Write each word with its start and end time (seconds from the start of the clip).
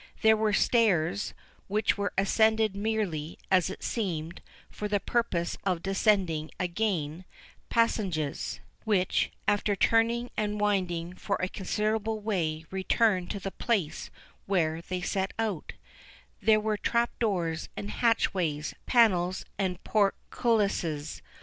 There 0.23 0.35
were 0.35 0.51
stairs, 0.51 1.35
which 1.67 1.95
were 1.95 2.11
ascended 2.17 2.75
merely, 2.75 3.37
as 3.51 3.69
it 3.69 3.83
seemed, 3.83 4.41
for 4.71 4.87
the 4.87 4.99
purpose 4.99 5.59
of 5.63 5.83
descending 5.83 6.49
again—passages, 6.59 8.61
which, 8.83 9.29
after 9.47 9.75
turning 9.75 10.31
and 10.35 10.59
winding 10.59 11.13
for 11.13 11.35
a 11.35 11.47
considerable 11.47 12.19
way, 12.19 12.65
returned 12.71 13.29
to 13.29 13.39
the 13.39 13.51
place 13.51 14.09
where 14.47 14.81
they 14.81 15.01
set 15.01 15.33
out—there 15.37 16.59
were 16.59 16.77
trapdoors 16.77 17.69
and 17.77 17.91
hatchways, 17.91 18.73
panels 18.87 19.45
and 19.59 19.83
portcullises. 19.83 21.21